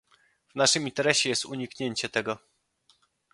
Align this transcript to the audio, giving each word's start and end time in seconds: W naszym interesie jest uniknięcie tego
W 0.49 0.55
naszym 0.55 0.83
interesie 0.87 1.29
jest 1.29 1.45
uniknięcie 1.45 2.09
tego 2.09 2.37